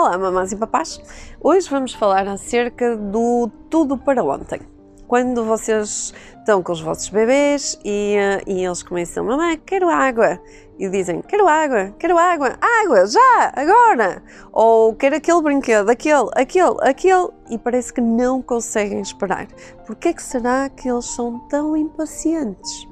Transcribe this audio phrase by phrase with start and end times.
[0.00, 1.00] Olá, mamães e papás!
[1.42, 4.60] Hoje vamos falar acerca do tudo para ontem.
[5.08, 10.40] Quando vocês estão com os vossos bebês e, eh, e eles começam, mamãe, quero água.
[10.78, 14.22] E dizem, quero água, quero água, água, já, agora.
[14.52, 17.30] Ou quero aquele brinquedo, aquele, aquele, aquele.
[17.50, 19.48] E parece que não conseguem esperar.
[19.84, 22.86] Por que é que será que eles são tão impacientes?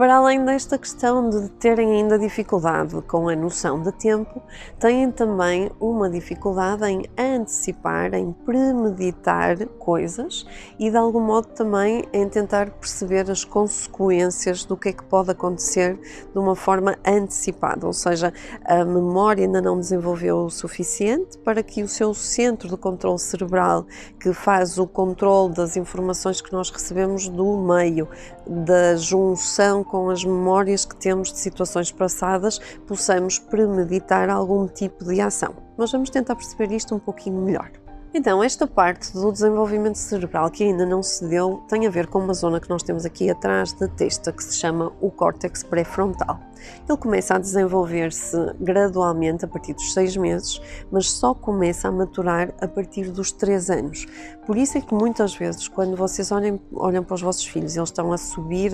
[0.00, 4.40] Para além desta questão de terem ainda dificuldade com a noção de tempo,
[4.78, 10.46] têm também uma dificuldade em antecipar, em premeditar coisas
[10.78, 15.32] e de algum modo também em tentar perceber as consequências do que é que pode
[15.32, 16.00] acontecer
[16.32, 18.32] de uma forma antecipada, ou seja,
[18.64, 23.84] a memória ainda não desenvolveu o suficiente para que o seu centro de controle cerebral,
[24.18, 28.08] que faz o controle das informações que nós recebemos do meio,
[28.46, 35.20] da junção com as memórias que temos de situações passadas, possamos premeditar algum tipo de
[35.20, 35.54] ação.
[35.76, 37.70] Mas vamos tentar perceber isto um pouquinho melhor.
[38.12, 42.18] Então, esta parte do desenvolvimento cerebral que ainda não se deu tem a ver com
[42.18, 46.40] uma zona que nós temos aqui atrás da testa que se chama o córtex pré-frontal.
[46.88, 52.52] Ele começa a desenvolver-se gradualmente a partir dos seis meses, mas só começa a maturar
[52.60, 54.06] a partir dos três anos.
[54.44, 57.88] Por isso é que muitas vezes, quando vocês olhem, olham para os vossos filhos, eles
[57.88, 58.72] estão a subir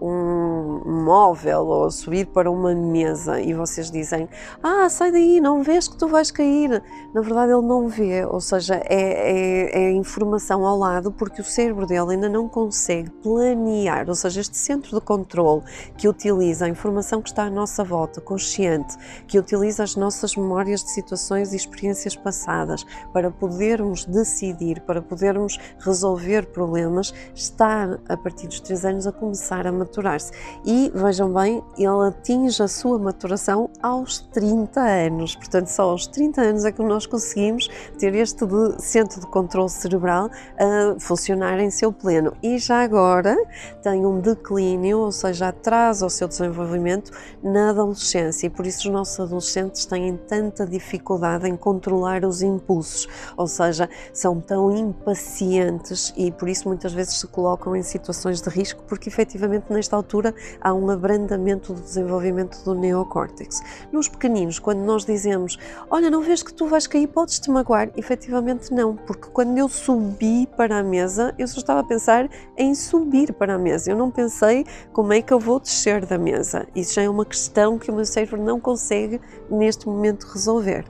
[0.00, 4.28] um móvel ou a subir para uma mesa e vocês dizem:
[4.62, 6.82] Ah, sai daí, não vês que tu vais cair.
[7.14, 11.44] Na verdade, ele não vê, ou seja, é, é, é informação ao lado porque o
[11.44, 15.62] cérebro dele ainda não consegue planear, ou seja, este centro de controle
[15.96, 20.82] que utiliza a informação que está à nossa volta, consciente, que utiliza as nossas memórias
[20.82, 28.48] de situações e experiências passadas para podermos decidir, para podermos resolver problemas, está a partir
[28.48, 30.32] dos 3 anos a começar a maturar-se.
[30.64, 35.36] E vejam bem, ele atinge a sua maturação aos 30 anos.
[35.36, 39.68] Portanto, só aos 30 anos é que nós conseguimos ter este de centro de controle
[39.68, 42.32] cerebral a funcionar em seu pleno.
[42.42, 43.36] E já agora
[43.82, 47.12] tem um declínio, ou seja, atrasa o seu desenvolvimento
[47.42, 53.06] na adolescência e por isso os nossos adolescentes têm tanta dificuldade em controlar os impulsos,
[53.36, 58.48] ou seja, são tão impacientes e por isso muitas vezes se colocam em situações de
[58.48, 63.60] risco porque efetivamente nesta altura há um abrandamento do desenvolvimento do neocórtex.
[63.92, 65.58] Nos pequeninos, quando nós dizemos,
[65.90, 68.37] olha, não vês que tu vais cair, podes-te magoar, efetivamente
[68.70, 73.32] não, porque quando eu subi para a mesa, eu só estava a pensar em subir
[73.32, 76.66] para a mesa, eu não pensei como é que eu vou descer da mesa.
[76.74, 80.84] Isso já é uma questão que o meu cérebro não consegue neste momento resolver.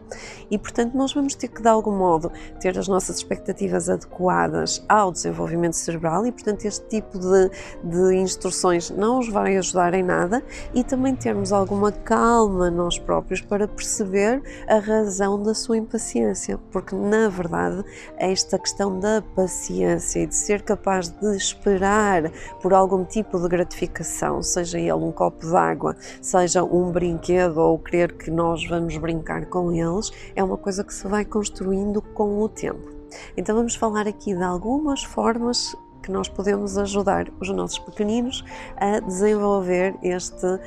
[0.51, 5.13] E portanto, nós vamos ter que de algum modo ter as nossas expectativas adequadas ao
[5.13, 7.51] desenvolvimento cerebral e portanto este tipo de,
[7.85, 10.43] de instruções não os vai ajudar em nada
[10.75, 16.95] e também termos alguma calma nós próprios para perceber a razão da sua impaciência, porque
[16.95, 17.85] na verdade
[18.17, 24.43] esta questão da paciência e de ser capaz de esperar por algum tipo de gratificação,
[24.43, 29.47] seja ele um copo de água, seja um brinquedo ou querer que nós vamos brincar
[29.47, 32.99] com eles, é uma coisa que se vai construindo com o tempo.
[33.37, 38.45] Então vamos falar aqui de algumas formas que nós podemos ajudar os nossos pequeninos
[38.77, 40.59] a desenvolver este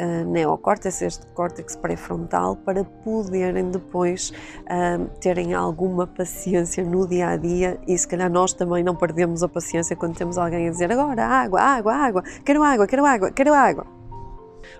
[0.00, 4.32] uh, neocórtex, este córtex pré-frontal, para poderem depois
[4.62, 9.42] uh, terem alguma paciência no dia a dia e se calhar nós também não perdemos
[9.42, 13.30] a paciência quando temos alguém a dizer agora água, água, água, quero água, quero água,
[13.30, 13.86] quero água.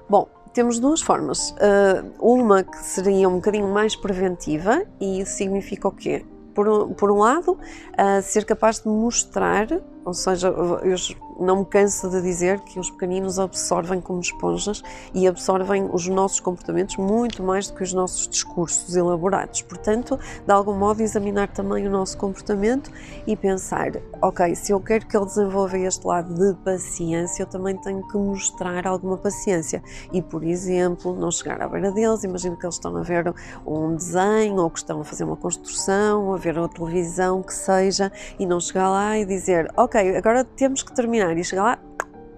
[0.09, 1.51] Bom, temos duas formas.
[1.51, 6.25] Uh, uma que seria um bocadinho mais preventiva e isso significa o quê?
[6.55, 9.69] Por, por um lado, uh, ser capaz de mostrar,
[10.05, 10.97] ou seja, eu
[11.39, 14.83] não me canso de dizer que os pequeninos absorvem como esponjas
[15.15, 19.63] e absorvem os nossos comportamentos muito mais do que os nossos discursos elaborados.
[19.63, 22.91] Portanto, de algum modo, examinar também o nosso comportamento
[23.27, 27.77] e pensar: ok, se eu quero que ele desenvolva este lado de paciência, eu também
[27.77, 29.83] tenho que mostrar alguma paciência.
[30.13, 33.33] E, por exemplo, não chegar à beira deles, imagino que eles estão a ver
[33.67, 38.11] um desenho ou que estão a fazer uma construção, a ver uma televisão, que seja,
[38.39, 41.79] e não chegar lá e dizer: ok, agora temos que terminar e chegar lá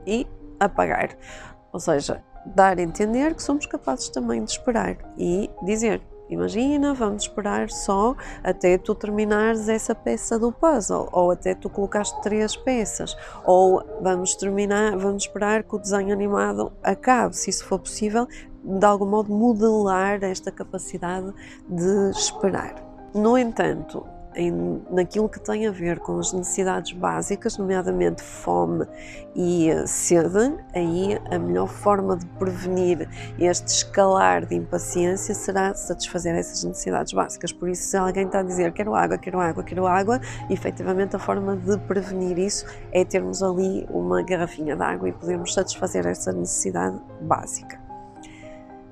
[0.07, 0.27] e
[0.59, 1.17] apagar.
[1.73, 6.01] Ou seja, dar a entender que somos capazes também de esperar e dizer.
[6.29, 8.15] Imagina, vamos esperar só
[8.45, 14.37] até tu terminares essa peça do puzzle, ou até tu colocaste três peças, ou vamos
[14.37, 18.29] terminar, vamos esperar que o desenho animado acabe, se isso for possível,
[18.63, 21.35] de algum modo modelar esta capacidade
[21.69, 22.77] de esperar.
[23.13, 28.87] No entanto, em, naquilo que tem a ver com as necessidades básicas, nomeadamente fome
[29.35, 36.35] e eh, sede, aí a melhor forma de prevenir este escalar de impaciência será satisfazer
[36.35, 37.53] essas necessidades básicas.
[37.53, 41.19] Por isso, se alguém está a dizer quero água, quero água, quero água, efetivamente a
[41.19, 46.33] forma de prevenir isso é termos ali uma garrafinha de água e podermos satisfazer essa
[46.33, 47.90] necessidade básica.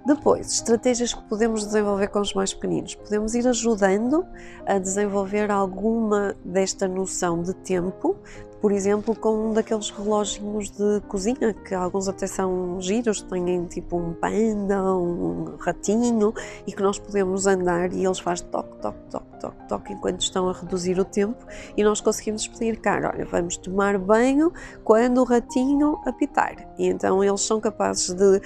[0.08, 2.94] Depois, estratégias que podemos desenvolver com os mais pequeninos.
[2.94, 4.24] Podemos ir ajudando
[4.64, 8.16] a desenvolver alguma desta noção de tempo,
[8.58, 13.98] por exemplo, com um daqueles relógios de cozinha, que alguns até são giros, têm tipo
[13.98, 16.32] um panda, um ratinho,
[16.66, 20.48] e que nós podemos andar e eles fazem toque, toque, toque, toque, toque, enquanto estão
[20.48, 21.46] a reduzir o tempo,
[21.76, 24.52] e nós conseguimos explicar, olha, vamos tomar banho
[24.84, 26.68] quando o ratinho apitar.
[26.78, 28.40] E então eles são capazes de uh,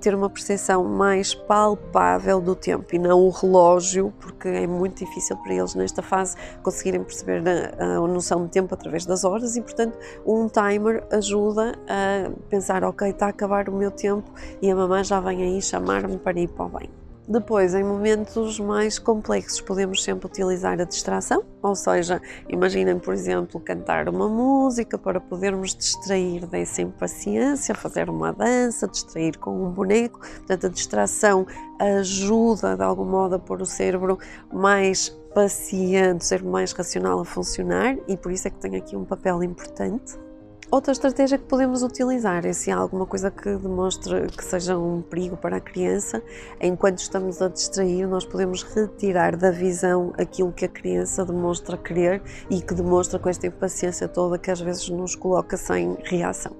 [0.00, 5.36] ter uma percepção mais palpável do tempo, e não o relógio, porque é muito difícil
[5.38, 7.42] para eles nesta fase conseguirem perceber
[7.78, 12.84] a, a noção de tempo através das horas, e, portanto, um timer ajuda a pensar:
[12.84, 14.30] ok, está a acabar o meu tempo
[14.60, 17.05] e a mamãe já vem aí chamar-me para ir para o banho.
[17.28, 23.58] Depois, em momentos mais complexos, podemos sempre utilizar a distração, ou seja, imaginem, por exemplo,
[23.58, 30.20] cantar uma música para podermos distrair dessa impaciência, fazer uma dança, distrair com um boneco.
[30.20, 31.44] Portanto, a distração
[31.80, 34.20] ajuda de algum modo a pôr o cérebro
[34.52, 39.04] mais paciente, ser mais racional a funcionar e por isso é que tem aqui um
[39.04, 40.25] papel importante.
[40.68, 45.00] Outra estratégia que podemos utilizar é se há alguma coisa que demonstre que seja um
[45.00, 46.20] perigo para a criança,
[46.60, 52.20] enquanto estamos a distrair, nós podemos retirar da visão aquilo que a criança demonstra querer
[52.50, 56.52] e que demonstra com esta impaciência toda que às vezes nos coloca sem reação.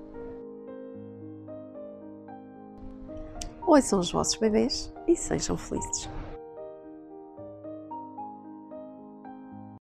[3.66, 6.08] Ouçam os vossos bebês e sejam felizes.